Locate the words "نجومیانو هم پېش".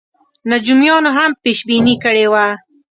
0.49-1.59